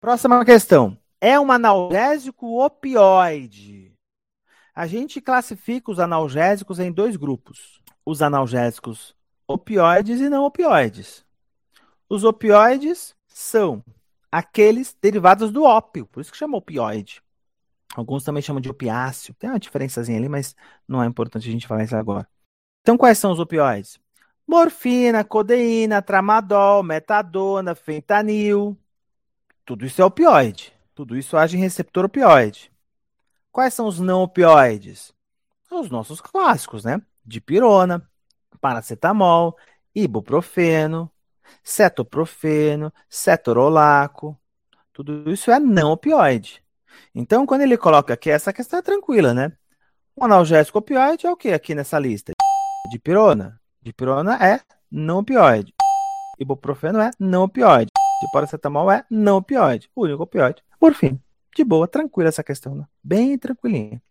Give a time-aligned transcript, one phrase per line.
[0.00, 0.96] Próxima questão.
[1.20, 3.92] É um analgésico opioide.
[4.74, 9.14] A gente classifica os analgésicos em dois grupos: os analgésicos
[9.48, 11.24] opioides e não opioides.
[12.08, 13.82] Os opioides são
[14.30, 17.22] aqueles derivados do ópio, por isso que chama opioide.
[17.94, 19.34] Alguns também chamam de opiáceo.
[19.34, 20.54] Tem uma diferençazinha ali, mas
[20.86, 22.28] não é importante a gente falar isso agora.
[22.82, 23.98] Então, quais são os opioides?
[24.46, 28.76] Morfina, codeína, tramadol, metadona, fentanil.
[29.66, 30.72] Tudo isso é opioide.
[30.94, 32.70] Tudo isso age em receptor opioide.
[33.50, 35.12] Quais são os não opioides?
[35.68, 37.02] Os nossos clássicos, né?
[37.24, 38.08] Dipirona,
[38.60, 39.56] paracetamol,
[39.92, 41.10] ibuprofeno,
[41.64, 44.38] cetoprofeno, cetorolaco.
[44.92, 46.62] Tudo isso é não opioide.
[47.12, 49.52] Então, quando ele coloca aqui, essa questão é tranquila, né?
[50.14, 52.32] O analgésico opioide é o que aqui nessa lista?
[52.88, 53.60] Dipirona.
[53.82, 55.74] Dipirona é não opioide.
[56.38, 57.90] Ibuprofeno é não opioide.
[58.20, 59.90] De paracetamol é não opioide.
[59.94, 60.62] O único opioide.
[60.80, 61.20] Por fim,
[61.54, 62.86] de boa, tranquila essa questão, né?
[63.02, 64.02] Bem tranquilinha.